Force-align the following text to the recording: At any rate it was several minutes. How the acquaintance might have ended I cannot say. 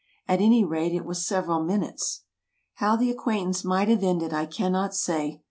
At 0.27 0.41
any 0.41 0.65
rate 0.65 0.95
it 0.95 1.05
was 1.05 1.27
several 1.27 1.63
minutes. 1.63 2.23
How 2.77 2.95
the 2.95 3.11
acquaintance 3.11 3.63
might 3.63 3.87
have 3.87 4.03
ended 4.03 4.33
I 4.33 4.47
cannot 4.47 4.95
say. 4.95 5.39